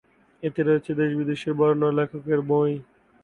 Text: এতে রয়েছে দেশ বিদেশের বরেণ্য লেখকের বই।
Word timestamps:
এতে 0.43 0.61
রয়েছে 0.63 0.91
দেশ 0.99 1.11
বিদেশের 1.19 1.53
বরেণ্য 1.53 1.83
লেখকের 1.97 2.39
বই। 2.49 2.73